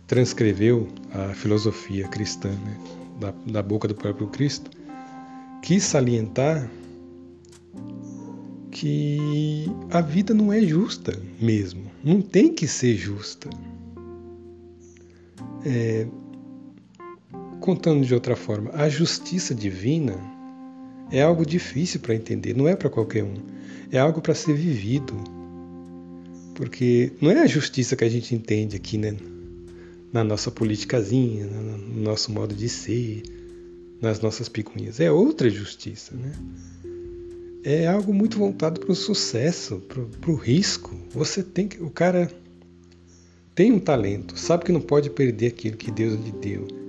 transcreveu 0.07 0.89
a 1.13 1.35
filosofia 1.35 2.09
cristã 2.09 2.51
né, 2.51 2.79
da, 3.21 3.31
da, 3.47 3.63
boca 3.63 3.87
do 3.87 3.95
próprio 3.95 4.27
Cristo, 4.27 4.71
quis 5.63 5.85
salientar 5.85 6.69
que 8.71 9.67
a 9.91 10.01
vida 10.01 10.35
não 10.35 10.53
é 10.53 10.61
justa 10.63 11.17
mesmo, 11.41 11.91
não 12.03 12.21
tem 12.21 12.53
que 12.53 12.67
ser 12.67 12.97
justa. 12.97 13.49
É, 15.65 16.07
contando 17.61 18.05
de 18.05 18.15
outra 18.15 18.35
forma, 18.35 18.71
a 18.75 18.89
justiça 18.89 19.55
divina 19.55 20.19
é 21.13 21.23
algo 21.23 21.45
difícil 21.45 22.01
para 22.01 22.15
entender, 22.15 22.57
não 22.57 22.67
é 22.67 22.75
para 22.75 22.89
qualquer 22.89 23.23
um, 23.23 23.35
é 23.91 23.99
algo 23.99 24.21
para 24.21 24.35
ser 24.35 24.55
vivido. 24.55 25.15
Porque 26.55 27.13
não 27.21 27.31
é 27.31 27.41
a 27.41 27.47
justiça 27.47 27.97
que 27.97 28.05
a 28.05 28.09
gente 28.09 28.35
entende 28.35 28.77
aqui, 28.77 28.99
né? 28.99 29.17
Na 30.13 30.23
nossa 30.23 30.51
politicazinha, 30.51 31.47
no 31.47 32.03
nosso 32.03 32.33
modo 32.33 32.55
de 32.55 32.69
ser, 32.69 33.23
nas 34.01 34.21
nossas 34.21 34.49
picuinhas. 34.49 35.01
É 35.01 35.11
outra 35.11 35.49
justiça, 35.49 36.15
né? 36.15 36.33
É 37.63 37.87
algo 37.87 38.13
muito 38.13 38.39
voltado 38.39 38.81
para 38.81 38.93
o 38.93 38.95
sucesso, 38.95 39.83
para 40.21 40.31
o 40.31 40.35
risco. 40.35 40.95
Você 41.11 41.43
tem 41.43 41.69
que. 41.69 41.83
O 41.83 41.91
cara 41.91 42.31
tem 43.55 43.73
um 43.73 43.79
talento, 43.79 44.39
sabe 44.39 44.65
que 44.65 44.73
não 44.73 44.81
pode 44.81 45.11
perder 45.11 45.49
aquilo 45.49 45.77
que 45.77 45.91
Deus 45.91 46.15
lhe 46.15 46.33
deu. 46.33 46.80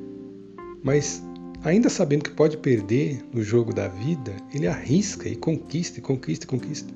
Mas 0.83 1.23
ainda 1.63 1.89
sabendo 1.89 2.23
que 2.23 2.31
pode 2.31 2.57
perder 2.57 3.23
no 3.33 3.43
jogo 3.43 3.73
da 3.73 3.87
vida, 3.87 4.35
ele 4.53 4.67
arrisca 4.67 5.29
e 5.29 5.35
conquista, 5.35 5.99
e 5.99 6.01
conquista, 6.01 6.45
e 6.45 6.47
conquista. 6.47 6.93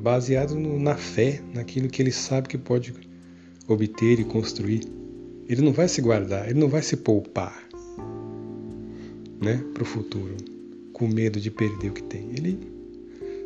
Baseado 0.00 0.54
no, 0.54 0.78
na 0.78 0.96
fé, 0.96 1.40
naquilo 1.54 1.88
que 1.88 2.02
ele 2.02 2.12
sabe 2.12 2.48
que 2.48 2.58
pode 2.58 2.94
obter 3.66 4.20
e 4.20 4.24
construir. 4.24 4.82
Ele 5.48 5.62
não 5.62 5.72
vai 5.72 5.88
se 5.88 6.00
guardar, 6.00 6.48
ele 6.48 6.60
não 6.60 6.68
vai 6.68 6.82
se 6.82 6.96
poupar 6.96 7.66
né, 9.40 9.62
para 9.72 9.82
o 9.82 9.86
futuro, 9.86 10.36
com 10.92 11.08
medo 11.08 11.40
de 11.40 11.50
perder 11.50 11.90
o 11.90 11.94
que 11.94 12.02
tem. 12.02 12.30
Ele 12.36 12.58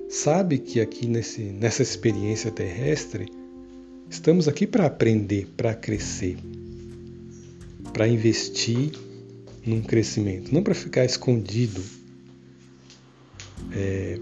sabe 0.09 0.59
que 0.59 0.81
aqui 0.81 1.07
nesse, 1.07 1.43
nessa 1.43 1.83
experiência 1.83 2.51
terrestre, 2.51 3.27
estamos 4.11 4.49
aqui 4.49 4.67
para 4.67 4.87
aprender, 4.87 5.47
para 5.57 5.75
crescer, 5.75 6.37
para 7.93 8.09
investir 8.09 8.93
num 9.65 9.81
crescimento, 9.81 10.53
não 10.53 10.63
para 10.63 10.75
ficar 10.75 11.05
escondido 11.05 11.83
é, 13.73 14.19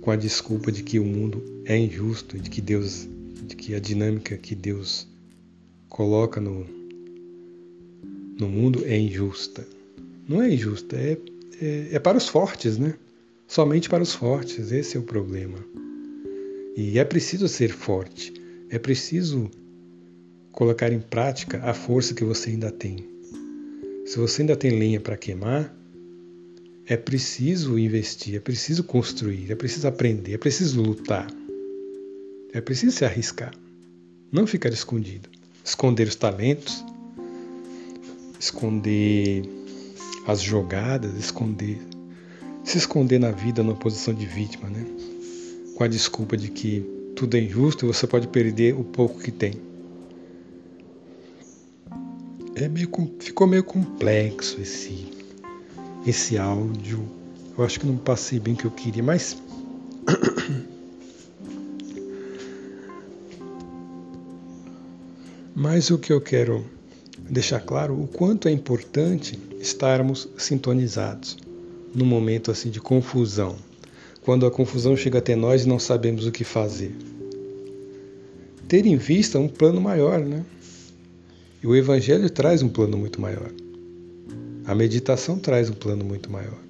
com 0.00 0.10
a 0.10 0.16
desculpa 0.16 0.72
de 0.72 0.82
que 0.82 0.98
o 0.98 1.04
mundo 1.04 1.42
é 1.64 1.76
injusto, 1.76 2.38
de 2.38 2.48
que 2.48 2.60
Deus, 2.60 3.08
de 3.46 3.54
que 3.56 3.74
a 3.74 3.80
dinâmica 3.80 4.36
que 4.36 4.54
Deus 4.54 5.06
coloca 5.88 6.40
no, 6.40 6.66
no 8.38 8.48
mundo 8.48 8.84
é 8.84 8.98
injusta. 8.98 9.66
Não 10.28 10.42
é 10.42 10.52
injusta, 10.52 10.96
é, 10.96 11.18
é, 11.60 11.88
é 11.92 11.98
para 11.98 12.18
os 12.18 12.28
fortes, 12.28 12.78
né? 12.78 12.94
Somente 13.46 13.88
para 13.88 14.02
os 14.02 14.14
fortes, 14.14 14.72
esse 14.72 14.96
é 14.96 15.00
o 15.00 15.02
problema. 15.02 15.58
E 16.76 16.98
é 16.98 17.04
preciso 17.04 17.46
ser 17.46 17.70
forte, 17.70 18.32
é 18.68 18.78
preciso 18.78 19.50
colocar 20.50 20.92
em 20.92 21.00
prática 21.00 21.62
a 21.62 21.74
força 21.74 22.14
que 22.14 22.24
você 22.24 22.50
ainda 22.50 22.70
tem. 22.70 23.13
Se 24.04 24.18
você 24.18 24.42
ainda 24.42 24.54
tem 24.54 24.78
lenha 24.78 25.00
para 25.00 25.16
queimar, 25.16 25.74
é 26.86 26.96
preciso 26.96 27.78
investir, 27.78 28.36
é 28.36 28.40
preciso 28.40 28.84
construir, 28.84 29.50
é 29.50 29.54
preciso 29.54 29.88
aprender, 29.88 30.34
é 30.34 30.38
preciso 30.38 30.82
lutar. 30.82 31.26
É 32.52 32.60
preciso 32.60 32.96
se 32.96 33.04
arriscar, 33.04 33.52
não 34.30 34.46
ficar 34.46 34.68
escondido. 34.68 35.28
Esconder 35.64 36.06
os 36.06 36.14
talentos, 36.14 36.84
esconder 38.38 39.42
as 40.26 40.40
jogadas, 40.40 41.16
esconder, 41.18 41.78
se 42.62 42.78
esconder 42.78 43.18
na 43.18 43.30
vida 43.30 43.62
numa 43.62 43.74
posição 43.74 44.12
de 44.12 44.26
vítima, 44.26 44.68
né? 44.68 44.84
Com 45.74 45.82
a 45.82 45.88
desculpa 45.88 46.36
de 46.36 46.48
que 46.48 46.84
tudo 47.16 47.36
é 47.36 47.40
injusto 47.40 47.86
e 47.86 47.88
você 47.88 48.06
pode 48.06 48.28
perder 48.28 48.74
o 48.74 48.84
pouco 48.84 49.18
que 49.18 49.32
tem. 49.32 49.73
É 52.56 52.68
meio, 52.68 52.88
ficou 53.18 53.48
meio 53.48 53.64
complexo 53.64 54.60
esse, 54.60 55.08
esse 56.06 56.38
áudio. 56.38 57.04
Eu 57.58 57.64
acho 57.64 57.80
que 57.80 57.86
não 57.86 57.96
passei 57.96 58.38
bem 58.38 58.54
o 58.54 58.56
que 58.56 58.64
eu 58.64 58.70
queria, 58.70 59.02
mas. 59.02 59.36
mas 65.54 65.90
o 65.90 65.98
que 65.98 66.12
eu 66.12 66.20
quero 66.20 66.64
deixar 67.18 67.58
claro 67.60 68.00
o 68.00 68.06
quanto 68.06 68.46
é 68.46 68.52
importante 68.52 69.36
estarmos 69.60 70.28
sintonizados 70.36 71.36
num 71.92 72.06
momento 72.06 72.52
assim 72.52 72.70
de 72.70 72.80
confusão, 72.80 73.56
quando 74.22 74.46
a 74.46 74.50
confusão 74.50 74.96
chega 74.96 75.18
até 75.18 75.34
nós 75.34 75.64
e 75.64 75.68
não 75.68 75.80
sabemos 75.80 76.24
o 76.26 76.32
que 76.32 76.44
fazer. 76.44 76.94
Ter 78.68 78.86
em 78.86 78.96
vista 78.96 79.38
um 79.38 79.48
plano 79.48 79.80
maior, 79.80 80.20
né? 80.20 80.44
E 81.64 81.66
o 81.66 81.74
Evangelho 81.74 82.28
traz 82.28 82.62
um 82.62 82.68
plano 82.68 82.98
muito 82.98 83.18
maior. 83.18 83.50
A 84.66 84.74
meditação 84.74 85.38
traz 85.38 85.70
um 85.70 85.72
plano 85.72 86.04
muito 86.04 86.30
maior. 86.30 86.60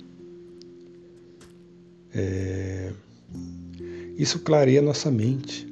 É... 2.15 2.93
Isso 4.17 4.39
clareia 4.39 4.81
nossa 4.81 5.11
mente. 5.11 5.67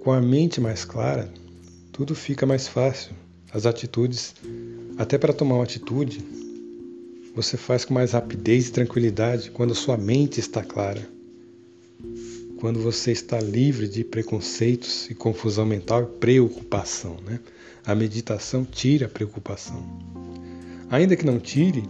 Com 0.00 0.10
a 0.10 0.20
mente 0.20 0.60
mais 0.60 0.84
clara, 0.84 1.32
tudo 1.92 2.16
fica 2.16 2.44
mais 2.44 2.66
fácil 2.66 3.14
as 3.52 3.64
atitudes, 3.64 4.34
até 4.98 5.16
para 5.16 5.32
tomar 5.32 5.54
uma 5.54 5.64
atitude, 5.64 6.20
você 7.36 7.56
faz 7.56 7.84
com 7.84 7.94
mais 7.94 8.10
rapidez 8.10 8.66
e 8.66 8.72
tranquilidade 8.72 9.52
quando 9.52 9.70
a 9.70 9.76
sua 9.76 9.96
mente 9.96 10.40
está 10.40 10.64
clara. 10.64 11.08
Quando 12.58 12.80
você 12.80 13.12
está 13.12 13.40
livre 13.40 13.86
de 13.86 14.02
preconceitos 14.02 15.08
e 15.08 15.14
confusão 15.14 15.64
mental 15.64 16.02
e 16.02 16.18
preocupação. 16.18 17.18
Né? 17.24 17.38
A 17.86 17.94
meditação 17.94 18.64
tira 18.64 19.06
a 19.06 19.08
preocupação. 19.08 19.82
Ainda 20.90 21.16
que 21.16 21.26
não 21.26 21.38
tire, 21.38 21.82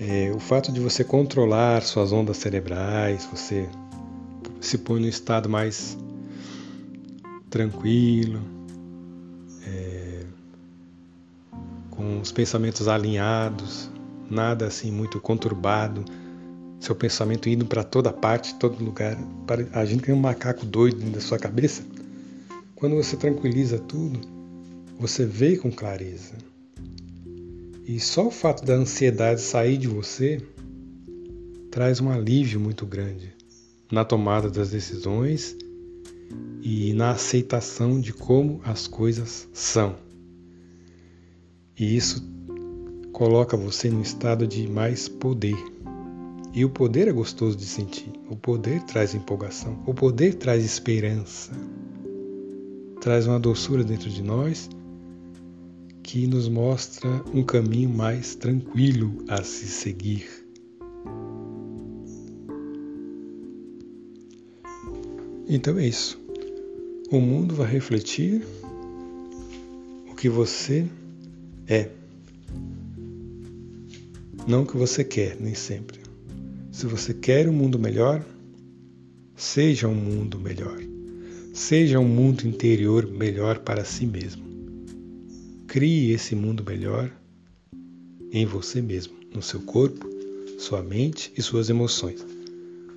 é, 0.00 0.30
o 0.34 0.38
fato 0.38 0.70
de 0.70 0.80
você 0.80 1.02
controlar 1.02 1.82
suas 1.82 2.12
ondas 2.12 2.36
cerebrais, 2.36 3.26
você 3.30 3.68
se 4.60 4.78
põe 4.78 5.00
num 5.00 5.08
estado 5.08 5.48
mais 5.48 5.96
tranquilo, 7.48 8.56
com 11.96 12.20
os 12.20 12.30
pensamentos 12.30 12.86
alinhados, 12.86 13.90
nada 14.30 14.66
assim 14.66 14.92
muito 14.92 15.18
conturbado, 15.18 16.04
seu 16.78 16.94
pensamento 16.94 17.48
indo 17.48 17.64
para 17.64 17.82
toda 17.82 18.12
parte, 18.12 18.54
todo 18.56 18.84
lugar, 18.84 19.16
agindo 19.72 20.02
que 20.02 20.10
é 20.10 20.14
um 20.14 20.20
macaco 20.20 20.64
doido 20.66 20.98
dentro 20.98 21.14
da 21.14 21.20
sua 21.20 21.38
cabeça. 21.38 21.82
Quando 22.74 22.94
você 22.94 23.16
tranquiliza 23.16 23.78
tudo, 23.78 24.20
você 24.98 25.26
vê 25.26 25.56
com 25.56 25.70
clareza. 25.70 26.34
E 27.84 28.00
só 28.00 28.28
o 28.28 28.30
fato 28.30 28.64
da 28.64 28.74
ansiedade 28.74 29.40
sair 29.40 29.76
de 29.76 29.86
você 29.86 30.40
traz 31.70 32.00
um 32.00 32.10
alívio 32.10 32.58
muito 32.58 32.86
grande 32.86 33.34
na 33.92 34.04
tomada 34.04 34.50
das 34.50 34.70
decisões 34.70 35.56
e 36.62 36.92
na 36.94 37.10
aceitação 37.10 38.00
de 38.00 38.12
como 38.12 38.60
as 38.64 38.88
coisas 38.88 39.48
são. 39.52 39.96
E 41.78 41.96
isso 41.96 42.26
coloca 43.12 43.56
você 43.56 43.90
num 43.90 44.00
estado 44.00 44.46
de 44.46 44.66
mais 44.66 45.08
poder. 45.08 45.56
E 46.52 46.64
o 46.64 46.70
poder 46.70 47.06
é 47.06 47.12
gostoso 47.12 47.56
de 47.56 47.66
sentir. 47.66 48.10
O 48.30 48.34
poder 48.34 48.82
traz 48.84 49.14
empolgação. 49.14 49.78
O 49.86 49.92
poder 49.92 50.34
traz 50.34 50.64
esperança. 50.64 51.52
Traz 53.00 53.26
uma 53.26 53.38
doçura 53.38 53.84
dentro 53.84 54.08
de 54.08 54.22
nós 54.22 54.68
que 56.06 56.24
nos 56.24 56.48
mostra 56.48 57.10
um 57.34 57.42
caminho 57.42 57.90
mais 57.90 58.36
tranquilo 58.36 59.24
a 59.26 59.42
se 59.42 59.66
seguir. 59.66 60.24
Então 65.48 65.76
é 65.76 65.88
isso. 65.88 66.16
O 67.10 67.20
mundo 67.20 67.56
vai 67.56 67.66
refletir 67.66 68.46
o 70.08 70.14
que 70.14 70.28
você 70.28 70.86
é. 71.66 71.90
Não 74.46 74.62
o 74.62 74.66
que 74.66 74.76
você 74.76 75.02
quer, 75.02 75.36
nem 75.40 75.54
sempre. 75.54 75.98
Se 76.70 76.86
você 76.86 77.12
quer 77.12 77.48
um 77.48 77.52
mundo 77.52 77.80
melhor, 77.80 78.24
seja 79.34 79.88
um 79.88 79.94
mundo 79.94 80.38
melhor. 80.38 80.78
Seja 81.52 81.98
um 81.98 82.08
mundo 82.08 82.46
interior 82.46 83.08
melhor 83.08 83.58
para 83.58 83.84
si 83.84 84.06
mesmo. 84.06 84.45
Crie 85.76 86.12
esse 86.12 86.34
mundo 86.34 86.64
melhor 86.66 87.14
em 88.32 88.46
você 88.46 88.80
mesmo, 88.80 89.14
no 89.34 89.42
seu 89.42 89.60
corpo, 89.60 90.08
sua 90.58 90.82
mente 90.82 91.30
e 91.36 91.42
suas 91.42 91.68
emoções. 91.68 92.24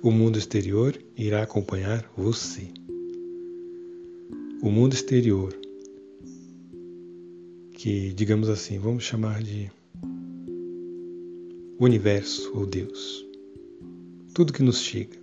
O 0.02 0.10
mundo 0.10 0.38
exterior 0.38 0.98
irá 1.14 1.42
acompanhar 1.42 2.10
você. 2.16 2.68
O 4.62 4.70
mundo 4.70 4.94
exterior 4.94 5.54
que, 7.74 8.14
digamos 8.14 8.48
assim, 8.48 8.78
vamos 8.78 9.04
chamar 9.04 9.42
de 9.42 9.70
universo 11.78 12.50
ou 12.54 12.64
Deus. 12.64 13.26
Tudo 14.32 14.54
que 14.54 14.62
nos 14.62 14.80
chega. 14.80 15.18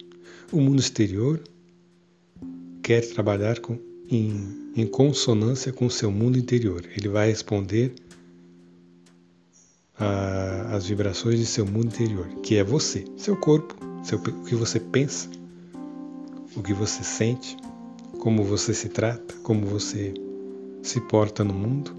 O 0.52 0.62
mundo 0.62 0.80
exterior 0.80 1.42
quer 2.84 3.02
trabalhar 3.02 3.60
com, 3.62 3.80
em, 4.10 4.72
em 4.76 4.88
consonância 4.88 5.72
com 5.72 5.86
o 5.86 5.92
seu 5.92 6.12
mundo 6.12 6.38
interior. 6.38 6.84
Ele 6.96 7.10
vai 7.10 7.30
responder 7.30 7.94
às 10.72 10.86
vibrações 10.86 11.40
de 11.40 11.46
seu 11.46 11.66
mundo 11.66 11.88
interior, 11.88 12.28
que 12.44 12.56
é 12.56 12.64
você, 12.64 13.06
seu 13.18 13.36
corpo, 13.36 13.76
seu, 14.04 14.20
o 14.20 14.44
que 14.46 14.56
você 14.56 14.80
pensa, 14.80 15.28
o 16.56 16.62
que 16.62 16.74
você 16.74 17.04
sente, 17.04 17.58
como 18.20 18.44
você 18.44 18.74
se 18.74 18.90
trata, 18.90 19.34
como 19.44 19.66
você 19.66 20.14
se 20.84 21.02
porta 21.02 21.44
no 21.44 21.54
mundo 21.54 21.92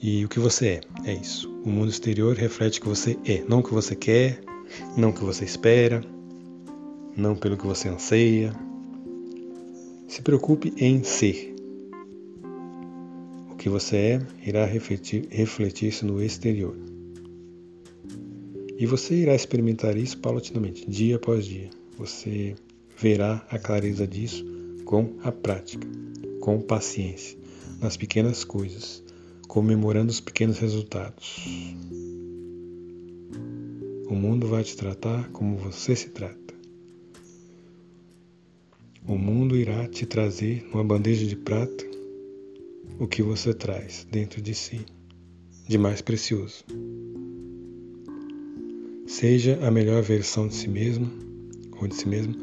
e 0.00 0.24
o 0.24 0.28
que 0.28 0.38
você 0.38 0.66
é. 0.68 0.80
É 1.04 1.14
isso. 1.14 1.50
O 1.64 1.68
mundo 1.68 1.90
exterior 1.90 2.36
reflete 2.36 2.78
o 2.78 2.82
que 2.82 2.88
você 2.88 3.18
é, 3.26 3.44
não 3.48 3.58
o 3.58 3.62
que 3.62 3.74
você 3.74 3.94
quer, 3.94 4.40
não 4.96 5.10
o 5.10 5.12
que 5.12 5.24
você 5.24 5.44
espera, 5.44 6.02
não 7.16 7.34
pelo 7.34 7.56
que 7.56 7.66
você 7.66 7.88
anseia. 7.88 8.52
Se 10.08 10.22
preocupe 10.22 10.72
em 10.78 11.04
ser. 11.04 11.54
O 13.50 13.56
que 13.56 13.68
você 13.68 13.96
é 13.96 14.26
irá 14.44 14.64
refletir-se 14.64 16.04
no 16.06 16.22
exterior. 16.22 16.74
E 18.78 18.86
você 18.86 19.16
irá 19.16 19.34
experimentar 19.34 19.98
isso 19.98 20.16
paulatinamente, 20.18 20.88
dia 20.88 21.16
após 21.16 21.44
dia. 21.44 21.68
Você 21.98 22.56
verá 22.96 23.46
a 23.50 23.58
clareza 23.58 24.06
disso 24.06 24.46
com 24.86 25.14
a 25.22 25.30
prática, 25.30 25.86
com 26.40 26.58
paciência, 26.58 27.36
nas 27.78 27.98
pequenas 27.98 28.44
coisas, 28.44 29.04
comemorando 29.46 30.10
os 30.10 30.20
pequenos 30.20 30.58
resultados. 30.58 31.36
O 34.08 34.14
mundo 34.14 34.46
vai 34.46 34.64
te 34.64 34.74
tratar 34.74 35.28
como 35.32 35.58
você 35.58 35.94
se 35.94 36.08
trata. 36.08 36.47
O 39.08 39.16
mundo 39.16 39.56
irá 39.56 39.88
te 39.88 40.04
trazer 40.04 40.62
numa 40.70 40.84
bandeja 40.84 41.26
de 41.26 41.34
prata 41.34 41.82
o 43.00 43.08
que 43.08 43.22
você 43.22 43.54
traz 43.54 44.06
dentro 44.12 44.42
de 44.42 44.54
si, 44.54 44.84
de 45.66 45.78
mais 45.78 46.02
precioso. 46.02 46.62
Seja 49.06 49.66
a 49.66 49.70
melhor 49.70 50.02
versão 50.02 50.46
de 50.46 50.54
si 50.54 50.68
mesmo 50.68 51.10
ou 51.80 51.88
de 51.88 51.94
si 51.94 52.06
mesmo 52.06 52.34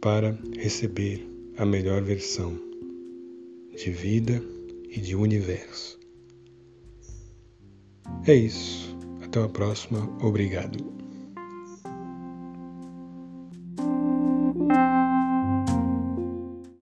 para 0.00 0.36
receber 0.58 1.24
a 1.56 1.64
melhor 1.64 2.02
versão 2.02 2.58
de 3.76 3.92
vida 3.92 4.42
e 4.90 5.00
de 5.00 5.14
universo. 5.14 6.00
É 8.26 8.34
isso. 8.34 8.96
Até 9.22 9.40
a 9.40 9.48
próxima. 9.48 10.00
Obrigado. 10.20 11.01